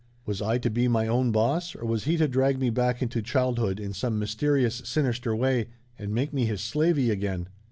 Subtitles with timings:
[0.25, 3.21] Was I to be my own boss or was he to drag me back into
[3.21, 5.67] childhood in some mysterious, sinister way,
[5.99, 7.49] and make me his slavey again?